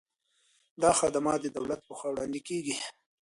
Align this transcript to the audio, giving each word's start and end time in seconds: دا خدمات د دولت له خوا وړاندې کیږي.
دا 0.81 0.91
خدمات 0.99 1.39
د 1.41 1.47
دولت 1.57 1.81
له 1.87 1.93
خوا 1.97 2.09
وړاندې 2.11 2.39
کیږي. 2.47 2.75